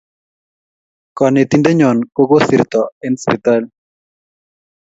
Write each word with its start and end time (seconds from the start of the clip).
Konetindennyo 1.17 1.89
koko 2.15 2.37
sirto 2.47 2.81
en 3.05 3.13
sipitali 3.21 3.67